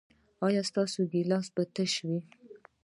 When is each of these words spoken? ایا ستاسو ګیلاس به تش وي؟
ایا 0.45 0.61
ستاسو 0.69 0.99
ګیلاس 1.11 1.47
به 1.55 1.63
تش 1.75 1.93
وي؟ 2.07 2.19